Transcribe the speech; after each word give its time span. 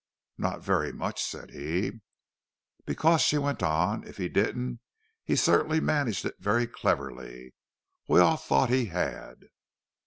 "Not 0.39 0.63
very 0.63 0.91
much," 0.91 1.23
said 1.23 1.51
he. 1.51 2.01
"Because," 2.87 3.21
she 3.21 3.37
went 3.37 3.61
on, 3.61 4.03
"if 4.03 4.17
he 4.17 4.27
didn't, 4.29 4.79
he 5.23 5.35
certainly 5.35 5.79
managed 5.79 6.25
it 6.25 6.37
very 6.39 6.65
cleverly—we 6.65 8.19
all 8.19 8.37
thought 8.37 8.71
he 8.71 8.85
had." 8.85 9.43